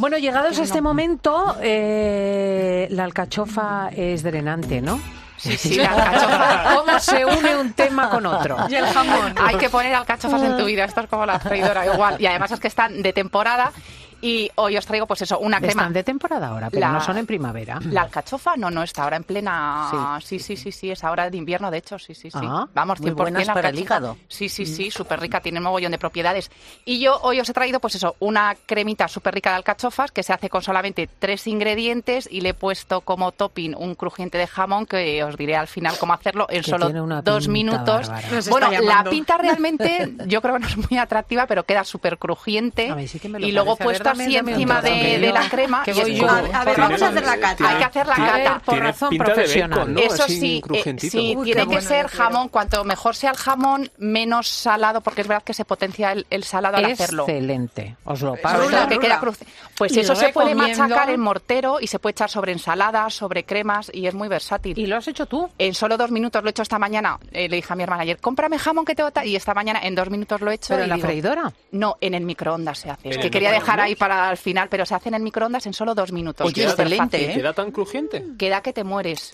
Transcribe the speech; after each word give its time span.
Bueno, 0.00 0.16
llegados 0.16 0.56
a 0.60 0.62
este 0.62 0.80
momento, 0.80 1.56
eh, 1.60 2.86
la 2.92 3.02
alcachofa 3.02 3.88
es 3.88 4.22
drenante, 4.22 4.80
¿no? 4.80 5.00
Sí, 5.36 5.56
sí, 5.58 5.74
la 5.74 5.88
alcachofa. 5.88 6.74
¿Cómo 6.76 7.00
se 7.00 7.24
une 7.24 7.56
un 7.56 7.72
tema 7.72 8.08
con 8.08 8.24
otro? 8.26 8.58
Y 8.68 8.76
el 8.76 8.86
jamón. 8.86 9.34
Hay 9.36 9.56
que 9.56 9.68
poner 9.68 9.92
alcachofas 9.96 10.40
en 10.40 10.56
tu 10.56 10.66
vida, 10.66 10.84
esto 10.84 11.00
es 11.00 11.08
como 11.08 11.26
la 11.26 11.40
freidora 11.40 11.84
igual. 11.92 12.14
Y 12.20 12.26
además 12.26 12.52
es 12.52 12.60
que 12.60 12.68
están 12.68 13.02
de 13.02 13.12
temporada 13.12 13.72
y 14.20 14.50
hoy 14.56 14.76
os 14.76 14.84
traigo, 14.86 15.06
pues 15.06 15.22
eso, 15.22 15.38
una 15.38 15.58
crema. 15.58 15.82
Están 15.82 15.92
de 15.92 16.02
temporada 16.04 16.48
ahora, 16.48 16.70
pero 16.70 16.80
La- 16.86 16.92
no 16.92 17.00
son 17.00 17.18
en 17.18 17.26
primavera. 17.26 17.78
La 17.90 18.02
alcachofa 18.02 18.56
no, 18.56 18.70
no, 18.70 18.82
está 18.82 19.04
ahora 19.04 19.16
en 19.16 19.24
plena... 19.24 20.18
Sí, 20.24 20.38
sí, 20.38 20.56
sí, 20.56 20.72
sí, 20.72 20.90
es 20.90 21.04
ahora 21.04 21.30
de 21.30 21.36
invierno, 21.36 21.70
de 21.70 21.78
hecho, 21.78 21.98
sí, 21.98 22.14
sí, 22.14 22.30
sí. 22.30 22.38
Ah, 22.42 22.66
Vamos, 22.74 22.98
100% 23.00 23.02
muy 23.02 23.10
buenas 23.12 23.46
la 23.46 23.54
para 23.54 23.68
el 23.68 23.76
alcachofa. 23.76 23.96
hígado. 23.98 24.16
Sí, 24.28 24.48
sí, 24.48 24.66
sí, 24.66 24.90
súper 24.90 25.20
rica, 25.20 25.40
tiene 25.40 25.58
un 25.58 25.64
mogollón 25.64 25.92
de 25.92 25.98
propiedades. 25.98 26.50
Y 26.84 27.00
yo 27.00 27.18
hoy 27.22 27.40
os 27.40 27.48
he 27.48 27.52
traído, 27.54 27.80
pues 27.80 27.94
eso, 27.94 28.16
una 28.18 28.56
cremita 28.66 29.08
súper 29.08 29.34
rica 29.34 29.50
de 29.50 29.56
alcachofas 29.56 30.10
que 30.10 30.22
se 30.22 30.32
hace 30.32 30.48
con 30.48 30.62
solamente 30.62 31.08
tres 31.18 31.46
ingredientes 31.46 32.28
y 32.30 32.40
le 32.40 32.50
he 32.50 32.54
puesto 32.54 33.00
como 33.02 33.32
topping 33.32 33.74
un 33.76 33.94
crujiente 33.94 34.38
de 34.38 34.46
jamón 34.46 34.86
que 34.86 35.22
os 35.24 35.36
diré 35.36 35.56
al 35.56 35.68
final 35.68 35.96
cómo 35.98 36.12
hacerlo 36.12 36.46
en 36.50 36.62
Que 36.62 36.70
solo 36.70 36.90
dos 37.22 37.48
minutos. 37.48 38.10
Bueno, 38.50 38.70
la 38.80 39.04
pinta 39.04 39.36
realmente 39.38 40.12
yo 40.26 40.40
creo 40.42 40.54
que 40.54 40.60
no 40.60 40.66
es 40.66 40.90
muy 40.90 40.98
atractiva, 40.98 41.46
pero 41.46 41.64
queda 41.64 41.84
súper 41.84 42.18
crujiente. 42.18 42.90
A 42.90 42.94
mí 42.94 43.06
sí 43.06 43.18
que 43.18 43.28
me 43.28 43.38
lo 43.38 43.46
y 43.46 43.52
luego 43.52 43.76
parece. 43.76 43.84
Puesto 44.12 44.22
así 44.22 44.36
encima 44.36 44.82
de, 44.82 45.30
la 45.32 45.48
crema. 45.48 45.82
que 45.84 45.90
y 45.92 45.94
voy 45.94 46.14
yo. 46.16 46.28
A, 46.28 46.38
a 46.38 46.64
ver, 46.64 46.78
vamos 46.78 47.02
a 47.02 47.08
hacer 47.08 47.24
la 47.24 47.38
cata. 47.38 47.68
Hay 47.70 47.76
que 47.78 47.84
hacer 47.84 48.06
la 48.06 48.14
cata. 48.14 48.62
por 48.64 48.78
razón 48.78 49.16
profesional. 49.18 49.78
bacon, 49.78 49.94
¿no? 49.94 50.00
Eso 50.00 50.24
sí, 50.26 50.62
eh, 50.72 50.96
sí, 50.98 51.34
Uy, 51.36 51.44
tiene 51.52 51.66
que 51.66 51.80
ser 51.80 52.08
jamón. 52.08 52.48
Cuanto 52.48 52.84
mejor 52.84 53.14
sea 53.16 53.30
el 53.30 53.36
jamón, 53.36 53.90
menos 53.98 54.48
salado, 54.48 55.00
porque 55.00 55.22
es 55.22 55.28
verdad 55.28 55.42
que 55.44 55.54
se 55.54 55.64
potencia 55.64 56.12
el, 56.12 56.26
el 56.30 56.44
salado 56.44 56.76
al 56.76 56.84
hacerlo. 56.86 57.24
Excelente, 57.28 57.96
os 58.04 58.20
lo 58.22 58.36
paso. 58.36 58.68
que 58.88 58.98
queda 58.98 59.20
cruce- 59.20 59.46
Pues 59.76 59.92
Y 59.92 60.00
eso 60.00 60.14
se 60.14 60.30
puede 60.30 60.54
machacar 60.54 61.10
en 61.10 61.20
mortero 61.20 61.78
y 61.80 61.86
se 61.86 61.98
puede 61.98 62.12
echar 62.12 62.30
sobre 62.30 62.52
ensaladas, 62.52 63.14
sobre 63.14 63.44
cremas 63.44 63.90
y 63.92 64.06
es 64.06 64.14
muy 64.14 64.28
versátil. 64.28 64.78
¿Y 64.78 64.86
lo 64.86 64.96
has 64.96 65.08
hecho 65.08 65.26
tú? 65.26 65.48
En 65.58 65.74
solo 65.74 65.96
dos 65.96 66.10
minutos 66.10 66.42
lo 66.42 66.48
he 66.48 66.50
hecho 66.50 66.62
esta 66.62 66.78
mañana. 66.78 67.18
Eh, 67.32 67.48
le 67.48 67.56
dije 67.56 67.72
a 67.72 67.76
mi 67.76 67.82
hermana 67.82 68.02
ayer, 68.02 68.18
cómprame 68.18 68.58
jamón 68.58 68.84
que 68.84 68.94
te 68.94 69.02
bota. 69.02 69.24
Y 69.24 69.36
esta 69.36 69.54
mañana 69.54 69.80
en 69.82 69.94
dos 69.94 70.10
minutos 70.10 70.40
lo 70.40 70.50
he 70.50 70.54
hecho. 70.54 70.68
¿Pero 70.70 70.82
en 70.84 70.88
la 70.88 70.94
digo, 70.96 71.06
freidora? 71.06 71.52
No, 71.72 71.96
en 72.00 72.14
el 72.14 72.24
microondas 72.24 72.78
se 72.78 72.90
hace. 72.90 73.08
Es 73.08 73.16
¿En 73.16 73.22
que 73.22 73.30
quería 73.30 73.50
dejar 73.52 73.80
ahí 73.80 73.94
para 73.98 74.30
el 74.30 74.36
final, 74.36 74.68
pero 74.70 74.86
se 74.86 74.94
hace 74.94 75.08
en 75.08 75.22
microondas 75.22 75.66
en 75.66 75.74
solo 75.74 75.94
dos 75.94 76.12
minutos. 76.12 76.46
Oye, 76.46 76.64
Es 76.64 76.70
excelente. 76.70 77.32
¿eh? 77.32 77.34
¿Queda 77.34 77.52
tan 77.52 77.70
crujiente? 77.72 78.24
Queda 78.38 78.62
que 78.62 78.72
te 78.72 78.84
mueres. 78.84 79.32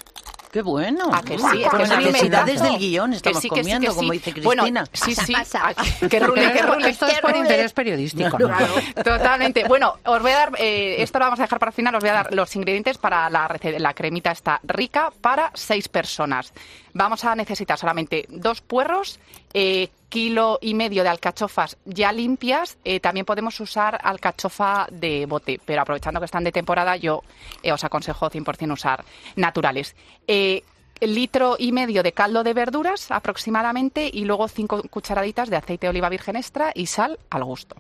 Qué 0.55 0.63
bueno. 0.63 1.11
¿A 1.13 1.21
que 1.21 1.37
sí? 1.37 1.63
Con 1.69 1.81
un 1.81 1.89
necesidades 1.89 2.63
del 2.63 2.79
guion 2.79 3.11
Que 3.11 3.17
estamos 3.17 3.43
sí, 3.43 3.49
que 3.51 3.57
sí, 3.57 3.61
comiendo, 3.63 3.87
que 3.89 3.93
sí. 3.93 3.97
como 3.97 4.13
dice 4.13 4.31
Cristina. 4.31 4.55
Bueno, 4.55 4.85
sí, 4.93 5.15
sí. 5.17 5.35
Que 6.09 6.21
rule, 6.21 6.53
que 6.53 6.59
esto, 6.61 6.75
rule. 6.75 6.89
esto 6.91 7.07
es 7.09 7.21
por 7.21 7.37
interés 7.37 7.73
periodístico, 7.73 8.39
¿no? 8.39 8.57
Totalmente. 9.03 9.65
Bueno, 9.67 9.95
os 10.05 10.23
voy 10.23 10.31
a 10.31 10.37
dar, 10.37 10.53
eh, 10.59 11.03
esto 11.03 11.19
lo 11.19 11.25
vamos 11.25 11.41
a 11.41 11.43
dejar 11.43 11.59
para 11.59 11.71
el 11.71 11.75
final, 11.75 11.97
os 11.97 12.01
voy 12.01 12.11
a 12.11 12.13
dar 12.13 12.33
los 12.33 12.55
ingredientes 12.55 12.99
para 12.99 13.29
la 13.31 13.49
receta. 13.49 13.81
La 13.81 13.95
cremita 13.95 14.31
está 14.31 14.61
rica 14.63 15.13
para 15.21 15.51
seis 15.55 15.89
personas. 15.89 16.53
Vamos 16.95 17.25
a 17.25 17.35
necesitar 17.35 17.77
solamente 17.77 18.25
dos 18.29 18.61
puerros, 18.61 19.19
eh, 19.53 19.89
kilo 20.09 20.59
y 20.63 20.75
medio 20.75 21.03
de 21.03 21.09
alcachofas 21.09 21.77
ya 21.85 22.13
limpias. 22.13 22.79
Eh, 22.85 23.01
también 23.01 23.27
podemos 23.27 23.59
usar 23.59 23.99
alcachofa 24.01 24.87
de 24.93 25.27
bote, 25.27 25.61
pero 25.65 25.83
aprovechando 25.83 26.21
que 26.21 26.27
están 26.27 26.45
de 26.45 26.53
temporada, 26.53 26.97
yo 26.97 27.23
eh, 27.65 27.73
os 27.73 27.83
aconsejo 27.83 28.31
100% 28.31 28.73
usar 28.73 29.05
naturales. 29.35 29.97
Litro 31.01 31.57
y 31.59 31.73
medio 31.73 32.05
de 32.05 32.13
caldo 32.13 32.45
de 32.45 32.55
verduras 32.55 33.11
aproximadamente 33.11 34.09
y 34.11 34.25
luego 34.25 34.47
cinco 34.47 34.81
cucharaditas 34.89 35.51
de 35.51 35.57
aceite 35.57 35.87
de 35.87 35.91
oliva 35.91 36.09
virgen 36.09 36.37
extra 36.37 36.71
y 36.73 36.87
sal 36.87 37.19
al 37.31 37.45
gusto. 37.45 37.75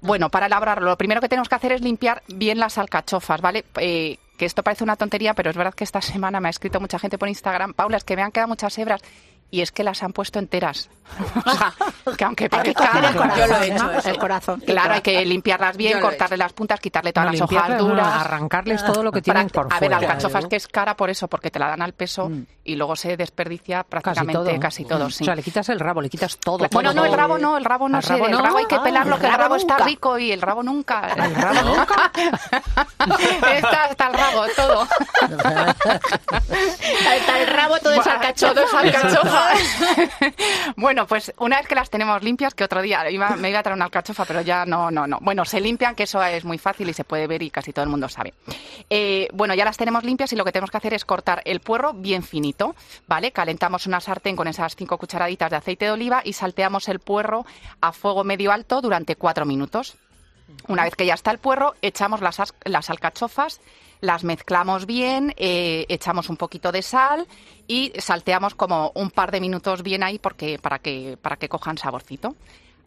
Bueno, 0.00 0.30
para 0.30 0.46
elaborarlo, 0.46 0.90
lo 0.90 0.98
primero 0.98 1.20
que 1.20 1.28
tenemos 1.28 1.48
que 1.48 1.54
hacer 1.54 1.72
es 1.72 1.80
limpiar 1.80 2.22
bien 2.28 2.58
las 2.58 2.78
alcachofas, 2.78 3.40
¿vale? 3.40 3.64
Eh, 3.80 4.18
que 4.36 4.44
esto 4.44 4.62
parece 4.62 4.84
una 4.84 4.96
tontería, 4.96 5.34
pero 5.34 5.50
es 5.50 5.56
verdad 5.56 5.74
que 5.74 5.84
esta 5.84 6.00
semana 6.00 6.40
me 6.40 6.48
ha 6.48 6.50
escrito 6.50 6.80
mucha 6.80 6.98
gente 6.98 7.18
por 7.18 7.28
Instagram, 7.28 7.74
Paula, 7.74 7.96
es 7.96 8.04
que 8.04 8.16
me 8.16 8.22
han 8.22 8.32
quedado 8.32 8.48
muchas 8.48 8.76
hebras. 8.78 9.02
Y 9.50 9.60
es 9.60 9.70
que 9.70 9.84
las 9.84 10.02
han 10.02 10.12
puesto 10.12 10.38
enteras. 10.38 10.90
O 11.46 11.50
sea, 11.52 11.72
que 12.16 12.24
aunque 12.24 12.48
parezca... 12.50 12.84
el 12.98 13.14
corazón, 13.16 13.38
Yo 13.38 13.46
lo 13.46 13.62
he 13.62 13.68
¿no? 13.70 13.74
hecho 13.76 13.90
eso. 13.98 14.08
El 14.10 14.18
corazón. 14.18 14.60
Claro, 14.66 14.94
hay 14.94 15.00
que 15.02 15.24
limpiarlas 15.24 15.76
bien, 15.76 15.98
he 15.98 16.00
cortarle 16.00 16.36
las 16.36 16.52
puntas, 16.52 16.80
quitarle 16.80 17.12
todas 17.12 17.26
No, 17.26 17.32
las 17.32 17.40
hojas 17.42 17.68
no, 17.70 17.76
duras. 17.78 18.06
arrancarles 18.26 18.84
todo 18.84 19.02
lo 19.04 19.12
que 19.12 19.22
tienen 19.22 19.48
por 19.50 19.72
A 19.72 19.78
ver, 19.78 19.90
la 19.90 19.98
alcachofa 19.98 20.40
es 20.40 20.46
que 20.46 20.56
es 20.56 20.66
cara 20.66 20.96
por 20.96 21.08
eso, 21.10 21.28
porque 21.28 21.50
te 21.52 21.58
la 21.60 21.68
dan 21.68 21.82
al 21.82 21.92
peso 21.92 22.28
Mm. 22.28 22.42
y 22.64 22.74
luego 22.74 22.96
se 22.96 23.16
desperdicia 23.16 23.84
Casi 23.84 23.90
prácticamente 23.90 24.50
todo. 24.50 24.60
casi 24.60 24.84
todo. 24.84 25.10
sí. 25.10 25.22
O 25.22 25.26
sea, 25.26 25.36
le 25.36 25.42
quitas 25.44 25.68
el 25.68 25.78
rabo, 25.78 26.00
le 26.00 26.10
quitas 26.10 26.38
todo. 26.38 26.66
Bueno, 26.72 26.92
no, 26.92 27.04
el 27.04 27.12
rabo 27.12 27.38
no, 27.38 27.56
el 27.56 27.64
rabo 27.64 27.88
no 27.88 27.98
¿El 27.98 28.02
rabo 28.04 28.26
el 28.26 28.32
no? 28.32 28.42
rabo 28.42 28.58
hay 28.58 28.66
que 28.66 28.74
Ah, 28.74 28.82
pelarlo, 28.82 29.14
el 29.14 29.20
que 29.20 29.26
el 29.26 29.32
rabo 29.32 29.42
rabo 29.44 29.56
está 29.56 29.78
rico 29.78 30.18
y 30.18 30.32
el 30.32 30.42
rabo 30.42 30.62
nunca. 30.64 31.08
¿El 31.16 31.34
rabo 31.36 31.62
nunca? 31.76 32.12
está, 33.54 33.86
está 33.86 34.06
el 34.08 34.14
rabo, 34.14 34.44
todo. 34.56 34.88
Está 37.16 37.35
rabo 37.76 37.82
todo 37.82 37.92
es 37.92 38.04
Buah, 38.04 38.14
alcachofa. 38.14 38.54
todo 38.54 38.64
es 38.64 38.74
alcachofa. 38.74 39.50
bueno, 40.76 41.06
pues 41.06 41.32
una 41.38 41.58
vez 41.58 41.66
que 41.68 41.74
las 41.74 41.90
tenemos 41.90 42.22
limpias, 42.22 42.54
que 42.54 42.64
otro 42.64 42.82
día 42.82 43.08
iba- 43.10 43.36
me 43.36 43.50
iba 43.50 43.58
a 43.58 43.62
traer 43.62 43.76
una 43.76 43.86
alcachofa, 43.86 44.24
pero 44.24 44.40
ya 44.40 44.64
no, 44.66 44.90
no, 44.90 45.06
no. 45.06 45.18
Bueno, 45.20 45.44
se 45.44 45.60
limpian, 45.60 45.94
que 45.94 46.04
eso 46.04 46.22
es 46.22 46.44
muy 46.44 46.58
fácil 46.58 46.88
y 46.88 46.92
se 46.94 47.04
puede 47.04 47.26
ver 47.26 47.42
y 47.42 47.50
casi 47.50 47.72
todo 47.72 47.82
el 47.84 47.90
mundo 47.90 48.08
sabe. 48.08 48.34
Eh, 48.90 49.28
bueno, 49.32 49.54
ya 49.54 49.64
las 49.64 49.76
tenemos 49.76 50.04
limpias 50.04 50.32
y 50.32 50.36
lo 50.36 50.44
que 50.44 50.52
tenemos 50.52 50.70
que 50.70 50.76
hacer 50.76 50.94
es 50.94 51.04
cortar 51.04 51.42
el 51.44 51.60
puerro 51.60 51.92
bien 51.92 52.22
finito, 52.22 52.74
¿vale? 53.06 53.32
Calentamos 53.32 53.86
una 53.86 54.00
sartén 54.00 54.36
con 54.36 54.48
esas 54.48 54.76
cinco 54.76 54.98
cucharaditas 54.98 55.50
de 55.50 55.56
aceite 55.56 55.84
de 55.86 55.90
oliva 55.92 56.22
y 56.24 56.32
salteamos 56.32 56.88
el 56.88 57.00
puerro 57.00 57.46
a 57.80 57.92
fuego 57.92 58.24
medio 58.24 58.52
alto 58.52 58.80
durante 58.80 59.16
cuatro 59.16 59.44
minutos. 59.46 59.96
Una 60.68 60.84
vez 60.84 60.94
que 60.94 61.06
ya 61.06 61.14
está 61.14 61.30
el 61.30 61.38
puerro, 61.38 61.74
echamos 61.82 62.20
las, 62.20 62.40
as- 62.40 62.54
las 62.64 62.88
alcachofas, 62.90 63.60
las 64.00 64.24
mezclamos 64.24 64.86
bien, 64.86 65.32
eh, 65.36 65.86
echamos 65.88 66.28
un 66.28 66.36
poquito 66.36 66.70
de 66.72 66.82
sal 66.82 67.26
y 67.66 67.92
salteamos 67.98 68.54
como 68.54 68.92
un 68.94 69.10
par 69.10 69.30
de 69.32 69.40
minutos 69.40 69.82
bien 69.82 70.02
ahí 70.02 70.18
porque, 70.18 70.58
para, 70.58 70.78
que, 70.78 71.16
para 71.20 71.36
que 71.36 71.48
cojan 71.48 71.78
saborcito. 71.78 72.36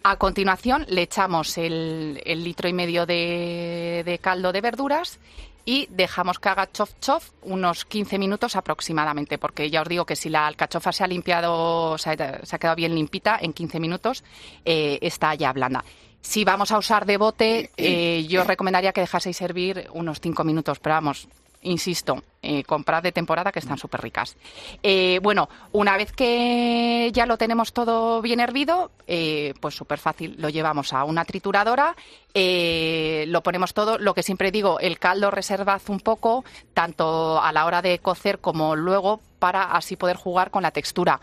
A 0.03 0.16
continuación 0.16 0.86
le 0.88 1.02
echamos 1.02 1.58
el, 1.58 2.22
el 2.25 2.44
litro 2.44 2.69
y 2.69 2.74
medio 2.74 3.06
de, 3.06 4.03
de 4.06 4.19
caldo 4.19 4.53
de 4.53 4.62
verduras 4.62 5.19
y 5.66 5.88
dejamos 5.92 6.40
que 6.40 6.48
haga 6.50 6.72
chof 6.72 6.92
chof 7.02 7.31
unos 7.42 7.84
15 7.86 8.18
minutos 8.18 8.56
aproximadamente, 8.56 9.38
porque 9.38 9.69
ya 9.69 9.81
os 9.81 9.90
digo 9.90 10.06
que 10.06 10.16
si 10.16 10.30
la 10.30 10.48
alcachofa 10.48 10.94
se 10.94 11.03
ha 11.03 11.08
limpiado, 11.08 11.98
se 11.98 12.12
ha, 12.12 12.46
se 12.46 12.56
ha 12.56 12.59
quedado 12.59 12.78
bien 12.78 12.96
limpita, 12.96 13.38
en 13.42 13.52
15 13.52 13.80
minutos 13.81 14.24
eh, 14.64 14.98
está 15.02 15.36
ya 15.36 15.52
blanda. 15.52 15.84
Si 16.22 16.44
vamos 16.44 16.72
a 16.72 16.78
usar 16.78 17.06
de 17.06 17.18
bote, 17.18 17.72
eh, 17.78 18.25
yo 18.28 18.41
os 18.41 18.47
recomendaría 18.47 18.91
que 18.91 19.02
dejaseis 19.02 19.38
servir 19.38 19.88
unos 19.94 20.19
5 20.19 20.44
minutos, 20.44 20.80
pero 20.80 20.96
vamos, 20.96 21.28
insisto, 21.62 22.24
eh, 22.41 22.63
comprad 22.63 23.03
de 23.03 23.12
temporada 23.12 23.52
que 23.52 23.59
están 23.59 23.78
súper 23.78 24.02
ricas. 24.02 24.38
Eh, 24.81 25.19
bueno, 25.22 25.50
una 25.72 25.97
vez 25.97 26.12
que 26.12 27.09
ya 27.13 27.25
lo 27.25 27.38
tenemos 27.38 27.74
todo 27.74 28.22
bien 28.22 28.40
hervido, 28.40 28.91
eh, 29.07 29.53
pues 29.59 29.75
súper 29.75 30.00
fácil, 30.00 30.35
lo 30.38 30.50
llevamos 30.50 30.94
a 30.94 31.03
una 31.03 31.25
trituradora, 31.25 31.96
lo 32.34 33.44
ponemos 33.44 33.74
todo, 33.74 33.97
lo 33.97 34.13
que 34.13 34.24
siempre 34.24 34.51
digo, 34.51 34.80
el 34.80 35.00
caldo 35.00 35.31
reservad 35.31 35.81
un 35.88 36.00
poco, 36.00 36.46
tanto 36.74 37.41
a 37.41 37.51
la 37.51 37.66
hora 37.66 37.81
de 37.81 38.00
cocer 38.00 38.40
como 38.40 38.75
luego, 38.75 39.19
para 39.40 39.63
así 39.72 39.96
poder 39.96 40.16
jugar 40.16 40.51
con 40.51 40.63
la 40.63 40.72
textura. 40.72 41.19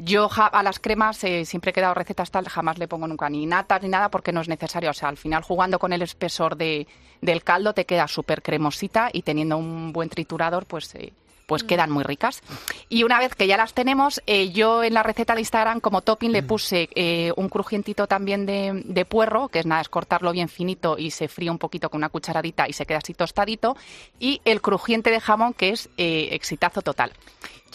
Yo 0.00 0.28
a 0.32 0.62
las 0.62 0.78
cremas 0.78 1.24
eh, 1.24 1.44
siempre 1.44 1.72
he 1.74 1.80
dado 1.80 1.92
recetas 1.92 2.30
tal, 2.30 2.48
jamás 2.48 2.78
le 2.78 2.86
pongo 2.86 3.08
nunca 3.08 3.28
ni 3.28 3.46
natas 3.46 3.82
ni 3.82 3.88
nada 3.88 4.12
porque 4.12 4.30
no 4.30 4.40
es 4.40 4.48
necesario. 4.48 4.90
O 4.90 4.94
sea, 4.94 5.08
al 5.08 5.16
final 5.16 5.42
jugando 5.42 5.80
con 5.80 5.92
el 5.92 6.02
espesor 6.02 6.56
de, 6.56 6.86
del 7.20 7.42
caldo 7.42 7.74
te 7.74 7.84
queda 7.84 8.06
súper 8.06 8.40
cremosita 8.40 9.10
y 9.12 9.22
teniendo 9.22 9.58
un 9.58 9.92
buen 9.92 10.08
triturador, 10.08 10.66
pues, 10.66 10.94
eh, 10.94 11.12
pues 11.48 11.64
quedan 11.64 11.90
muy 11.90 12.04
ricas. 12.04 12.42
Y 12.90 13.04
una 13.04 13.18
vez 13.18 13.34
que 13.34 13.46
ya 13.46 13.56
las 13.56 13.72
tenemos, 13.72 14.20
eh, 14.26 14.50
yo 14.50 14.84
en 14.84 14.92
la 14.92 15.02
receta 15.02 15.34
de 15.34 15.40
Instagram 15.40 15.80
como 15.80 16.02
topping 16.02 16.30
le 16.30 16.42
puse 16.42 16.90
eh, 16.94 17.32
un 17.36 17.48
crujientito 17.48 18.06
también 18.06 18.44
de, 18.44 18.82
de 18.84 19.04
puerro, 19.06 19.48
que 19.48 19.60
es 19.60 19.66
nada, 19.66 19.80
es 19.80 19.88
cortarlo 19.88 20.30
bien 20.30 20.50
finito 20.50 20.98
y 20.98 21.10
se 21.10 21.26
fríe 21.26 21.50
un 21.50 21.58
poquito 21.58 21.88
con 21.88 21.98
una 21.98 22.10
cucharadita 22.10 22.68
y 22.68 22.74
se 22.74 22.84
queda 22.84 22.98
así 22.98 23.14
tostadito. 23.14 23.78
Y 24.20 24.42
el 24.44 24.60
crujiente 24.60 25.10
de 25.10 25.20
jamón, 25.20 25.54
que 25.54 25.70
es 25.70 25.88
eh, 25.96 26.28
exitazo 26.32 26.82
total 26.82 27.12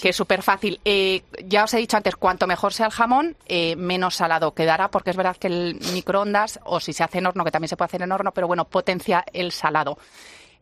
que 0.01 0.09
es 0.09 0.15
súper 0.15 0.41
fácil. 0.41 0.79
Eh, 0.85 1.23
ya 1.45 1.63
os 1.63 1.73
he 1.73 1.77
dicho 1.77 1.97
antes, 1.97 2.15
cuanto 2.15 2.47
mejor 2.47 2.73
sea 2.73 2.87
el 2.87 2.91
jamón, 2.91 3.35
eh, 3.45 3.75
menos 3.75 4.15
salado 4.15 4.53
quedará, 4.53 4.89
porque 4.89 5.11
es 5.11 5.15
verdad 5.15 5.37
que 5.37 5.47
el 5.47 5.79
microondas, 5.93 6.59
o 6.65 6.79
si 6.79 6.93
se 6.93 7.03
hace 7.03 7.19
en 7.19 7.27
horno, 7.27 7.43
que 7.43 7.51
también 7.51 7.69
se 7.69 7.77
puede 7.77 7.87
hacer 7.87 8.01
en 8.01 8.11
horno, 8.11 8.31
pero 8.31 8.47
bueno, 8.47 8.65
potencia 8.65 9.23
el 9.33 9.51
salado. 9.51 9.97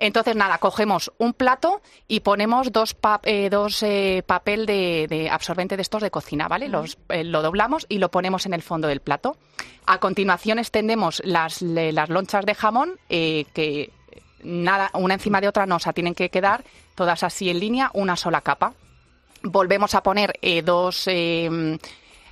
Entonces, 0.03 0.35
nada, 0.35 0.57
cogemos 0.57 1.11
un 1.19 1.33
plato 1.33 1.81
y 2.07 2.21
ponemos 2.21 2.71
dos, 2.71 2.95
pa- 2.95 3.21
eh, 3.23 3.49
dos 3.51 3.83
eh, 3.83 4.23
papel 4.25 4.65
de, 4.65 5.05
de 5.07 5.29
absorbente 5.29 5.75
de 5.75 5.83
estos 5.83 6.01
de 6.01 6.09
cocina, 6.09 6.47
¿vale? 6.47 6.69
Los, 6.69 6.97
eh, 7.09 7.23
lo 7.23 7.43
doblamos 7.43 7.85
y 7.87 7.99
lo 7.99 8.09
ponemos 8.09 8.47
en 8.47 8.53
el 8.55 8.63
fondo 8.63 8.87
del 8.87 8.99
plato. 8.99 9.37
A 9.85 9.99
continuación 9.99 10.57
extendemos 10.57 11.21
las, 11.23 11.61
las 11.61 12.09
lonchas 12.09 12.45
de 12.47 12.55
jamón, 12.55 12.99
que 13.09 13.91
nada, 14.43 14.89
una 14.93 15.13
encima 15.13 15.39
de 15.39 15.47
otra 15.47 15.67
no, 15.67 15.75
o 15.75 15.79
sea, 15.79 15.93
tienen 15.93 16.15
que 16.15 16.29
quedar 16.29 16.63
todas 16.95 17.21
así 17.21 17.49
en 17.51 17.59
línea, 17.59 17.91
una 17.93 18.15
sola 18.15 18.41
capa 18.41 18.73
volvemos 19.43 19.95
a 19.95 20.03
poner 20.03 20.33
eh, 20.43 20.61
dos 20.61 21.03
eh, 21.07 21.77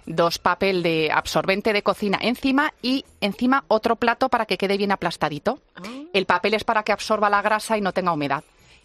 dos 0.05 0.39
papel 0.39 0.83
de 0.83 1.11
absorbente 1.11 1.73
de 1.73 1.83
cocina 1.83 2.17
encima 2.21 2.73
y 2.81 3.05
encima 3.21 3.63
otro 3.67 3.95
plato 3.95 4.29
para 4.29 4.45
que 4.45 4.57
quede 4.57 4.77
bien 4.77 4.91
aplastadito. 4.91 5.59
Ah. 5.75 5.81
El 6.13 6.25
papel 6.25 6.53
es 6.53 6.63
para 6.63 6.83
que 6.83 6.91
absorba 6.91 7.29
la 7.29 7.41
grasa 7.41 7.77
y 7.77 7.81
no 7.81 7.93
tenga 7.93 8.11
humedad. 8.11 8.43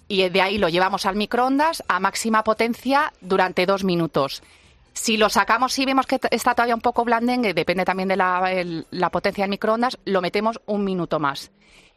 Y 0.08 0.28
de 0.28 0.42
ahí 0.42 0.58
lo 0.58 0.68
llevamos 0.68 1.06
al 1.06 1.16
microondas 1.16 1.82
a 1.88 1.98
máxima 2.00 2.44
potencia 2.44 3.12
durante 3.20 3.64
dos 3.66 3.84
minutos. 3.84 4.42
Si 4.92 5.16
lo 5.16 5.28
sacamos 5.28 5.76
y 5.78 5.86
vemos 5.86 6.06
que 6.06 6.20
está 6.30 6.54
todavía 6.54 6.74
un 6.74 6.80
poco 6.80 7.04
blandengue, 7.04 7.54
depende 7.54 7.84
también 7.84 8.08
de 8.08 8.16
la, 8.16 8.52
el- 8.52 8.86
la 8.90 9.10
potencia 9.10 9.42
del 9.44 9.50
microondas, 9.50 9.98
lo 10.04 10.20
metemos 10.20 10.60
un 10.66 10.84
minuto 10.84 11.18
más. 11.18 11.50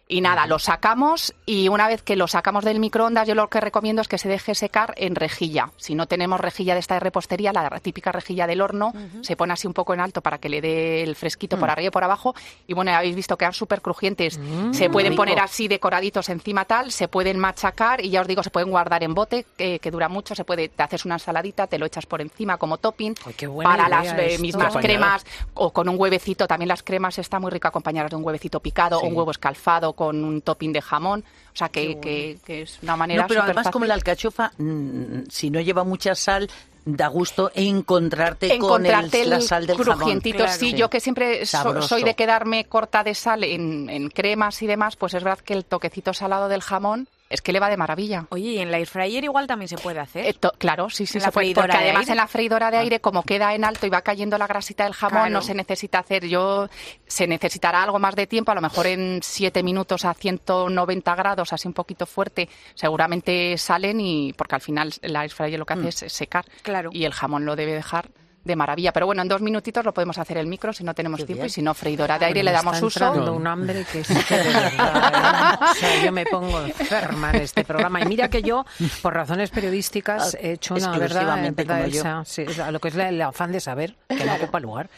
Y 0.09 0.21
nada, 0.21 0.47
lo 0.47 0.57
sacamos 0.57 1.33
y 1.45 1.67
una 1.67 1.87
vez 1.87 2.01
que 2.01 2.15
lo 2.15 2.27
sacamos 2.27 2.63
del 2.63 2.79
microondas, 2.79 3.27
yo 3.27 3.35
lo 3.35 3.49
que 3.49 3.59
recomiendo 3.59 4.01
es 4.01 4.07
que 4.07 4.17
se 4.17 4.29
deje 4.29 4.55
secar 4.55 4.93
en 4.95 5.15
rejilla. 5.15 5.71
Si 5.75 5.95
no 5.95 6.07
tenemos 6.07 6.39
rejilla 6.39 6.75
de 6.75 6.79
esta 6.79 6.93
de 6.93 7.01
repostería, 7.01 7.51
la 7.51 7.69
típica 7.81 8.13
rejilla 8.13 8.47
del 8.47 8.61
horno, 8.61 8.93
se 9.21 9.35
pone 9.35 9.51
así 9.51 9.67
un 9.67 9.73
poco 9.73 9.93
en 9.93 9.99
alto 9.99 10.21
para 10.21 10.37
que 10.37 10.47
le 10.47 10.61
dé 10.61 11.03
el 11.03 11.15
fresquito 11.17 11.59
por 11.59 11.69
arriba 11.69 11.87
y 11.87 11.91
por 11.91 12.05
abajo. 12.05 12.35
Y 12.67 12.73
bueno, 12.73 12.91
ya 12.91 12.99
habéis 12.99 13.15
visto 13.15 13.35
que 13.35 13.43
quedan 13.43 13.53
súper 13.53 13.81
crujientes. 13.81 14.39
se 14.71 14.89
pueden 14.89 15.11
rico. 15.11 15.23
poner 15.23 15.39
así 15.39 15.67
decoraditos 15.67 16.29
encima 16.29 16.63
tal, 16.63 16.91
se 16.91 17.09
pueden 17.09 17.37
machacar 17.37 18.03
y 18.03 18.09
ya 18.09 18.21
os 18.21 18.27
digo, 18.27 18.43
se 18.43 18.49
pueden 18.49 18.69
guardar 18.69 19.03
en 19.03 19.13
bote, 19.13 19.45
que, 19.57 19.79
que 19.79 19.91
dura 19.91 20.07
mucho. 20.07 20.35
Se 20.35 20.45
puede, 20.45 20.69
te 20.69 20.83
haces 20.83 21.03
una 21.03 21.15
ensaladita, 21.15 21.67
te 21.67 21.77
lo 21.77 21.85
echas 21.85 22.05
por 22.05 22.21
encima 22.21 22.57
como 22.57 22.77
topping. 22.77 23.13
Ay, 23.25 23.33
qué 23.33 23.47
buena 23.47 23.69
para 23.69 23.89
las 23.89 24.07
eh, 24.17 24.37
mismas 24.39 24.67
Acompañado. 24.67 24.87
cremas 24.87 25.25
o 25.53 25.71
con 25.73 25.89
un 25.89 25.99
huevecito. 25.99 26.47
También 26.47 26.69
las 26.69 26.81
cremas 26.81 27.17
está 27.19 27.39
muy 27.39 27.51
rico 27.51 27.67
acompañadas 27.67 28.11
de 28.11 28.15
un 28.15 28.23
huevecito 28.23 28.61
picado 28.61 28.99
o 28.99 29.05
un 29.05 29.15
huevo 29.15 29.31
escalfado 29.31 29.93
con 29.97 30.23
un 30.23 30.41
topping 30.41 30.71
de 30.71 30.81
jamón. 30.81 31.25
O 31.53 31.57
sea, 31.57 31.69
que, 31.69 31.99
que- 31.99 32.37
que 32.45 32.61
es 32.61 32.77
una 32.83 32.95
manera 32.95 33.23
No, 33.23 33.27
pero 33.27 33.41
además 33.41 33.67
como 33.71 33.85
la 33.85 33.95
alcachofa, 33.95 34.51
mm, 34.59 35.23
si 35.27 35.49
no 35.49 35.59
lleva 35.59 35.83
mucha 35.83 36.13
sal, 36.13 36.47
da 36.85 37.07
gusto 37.07 37.51
encontrarte, 37.55 38.53
encontrarte 38.53 39.17
con 39.17 39.23
el, 39.23 39.29
la 39.31 39.41
sal 39.41 39.65
del 39.67 39.75
jamón. 39.77 39.97
crujientito. 39.97 40.37
Claro. 40.37 40.53
Sí, 40.53 40.73
yo 40.73 40.89
que 40.89 40.99
siempre 40.99 41.45
so- 41.45 41.81
soy 41.81 42.03
de 42.03 42.13
quedarme 42.15 42.65
corta 42.65 43.03
de 43.03 43.15
sal 43.15 43.43
en, 43.43 43.89
en 43.89 44.09
cremas 44.09 44.61
y 44.61 44.67
demás, 44.67 44.95
pues 44.95 45.13
es 45.15 45.23
verdad 45.23 45.39
que 45.43 45.53
el 45.53 45.65
toquecito 45.65 46.13
salado 46.13 46.47
del 46.47 46.61
jamón 46.61 47.07
es 47.29 47.41
que 47.41 47.51
le 47.51 47.59
va 47.59 47.69
de 47.69 47.77
maravilla. 47.77 48.25
Oye, 48.29 48.51
y 48.51 48.57
en 48.59 48.71
la 48.71 48.77
air 48.77 48.87
fryer 48.87 49.23
igual 49.23 49.47
también 49.47 49.67
se 49.69 49.77
puede 49.77 49.99
hacer. 49.99 50.25
Eh, 50.25 50.35
claro, 50.57 50.89
sí, 50.89 51.05
sí, 51.05 51.17
¿En 51.17 51.21
se 51.21 51.27
la 51.27 51.31
puede, 51.31 51.47
freidora 51.47 51.67
porque 51.67 51.77
de 51.77 51.83
además 51.83 52.01
aire? 52.01 52.11
en 52.11 52.17
la 52.17 52.27
freidora 52.27 52.71
de 52.71 52.77
aire, 52.77 52.99
como 53.01 53.23
queda 53.23 53.53
en 53.55 53.63
alto 53.65 53.85
y 53.85 53.89
va 53.89 54.01
cayendo 54.01 54.37
la 54.37 54.47
grasita 54.47 54.83
del 54.85 54.93
jamón, 54.93 55.17
Claro. 55.23 55.29
no 55.33 55.41
se 55.41 55.53
necesita 55.53 55.99
hacer. 55.99 56.25
Yo 56.27 56.69
se 57.05 57.27
necesitará 57.27 57.83
algo 57.83 57.99
más 57.99 58.15
de 58.15 58.27
tiempo, 58.27 58.51
a 58.51 58.55
lo 58.55 58.61
mejor 58.61 58.87
en 58.87 59.19
7 59.21 59.63
minutos 59.63 60.05
a 60.05 60.13
190 60.13 61.15
grados, 61.15 61.53
así 61.53 61.67
un 61.67 61.73
poquito 61.73 62.05
fuerte, 62.05 62.49
seguramente 62.75 63.57
salen 63.57 63.99
y 63.99 64.33
porque 64.33 64.55
al 64.55 64.61
final 64.61 64.93
la 65.01 65.23
air 65.23 65.31
fryer 65.31 65.59
lo 65.59 65.65
que 65.65 65.73
hace 65.73 65.89
es 65.89 66.13
secar 66.13 66.45
Claro. 66.63 66.89
y 66.93 67.03
el 67.05 67.13
jamón 67.13 67.45
lo 67.45 67.55
debe 67.55 67.73
dejar 67.73 68.09
de 68.47 68.55
maravilla. 68.55 68.91
Pero 68.91 69.05
bueno, 69.05 69.21
en 69.21 69.27
dos 69.27 69.41
minutitos 69.41 69.83
lo 69.85 69.93
podemos 69.93 70.17
hacer 70.17 70.37
el 70.37 70.47
micro 70.47 70.73
si 70.73 70.83
no 70.83 70.93
tenemos 70.93 71.19
Qué 71.19 71.25
tiempo 71.27 71.43
bien. 71.43 71.47
y 71.47 71.53
si 71.53 71.61
no 71.61 71.73
freidora 71.73 72.17
de 72.17 72.25
aire 72.25 72.43
le 72.43 72.51
damos 72.51 72.75
está 72.75 72.85
uso. 72.85 73.05
entrando 73.07 73.33
un 73.33 73.47
hambre 73.47 73.85
que 73.91 74.03
sí 74.03 74.13
que 74.27 74.37
de 74.37 74.43
verdad, 74.43 75.59
¿eh? 75.61 75.65
O 75.71 75.73
sea, 75.75 76.03
yo 76.05 76.11
me 76.11 76.25
pongo 76.25 76.61
enferma 76.61 77.31
en 77.31 77.41
este 77.41 77.63
programa. 77.63 78.01
Y 78.01 78.05
mira 78.05 78.29
que 78.29 78.41
yo, 78.41 78.65
por 79.01 79.13
razones 79.13 79.49
periodísticas, 79.51 80.35
he 80.39 80.53
hecho 80.53 80.75
una 80.75 80.97
verdad, 80.97 81.51
verdad 81.53 82.23
sí, 82.25 82.45
sea, 82.47 82.71
lo 82.71 82.79
que 82.79 82.87
es 82.89 82.95
el 82.95 83.21
afán 83.21 83.51
de 83.51 83.59
saber, 83.59 83.95
que 84.07 84.23
no 84.25 84.35
ocupa 84.35 84.59
lugar. 84.59 84.89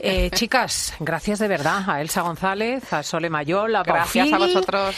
Eh, 0.00 0.30
chicas, 0.32 0.94
gracias 1.00 1.38
de 1.38 1.48
verdad 1.48 1.88
a 1.88 2.00
Elsa 2.00 2.22
González, 2.22 2.92
a 2.92 3.02
Sole 3.02 3.30
Mayol, 3.30 3.76
a 3.76 3.82
Gracias 3.82 4.32
a 4.32 4.38
vosotros. 4.38 4.96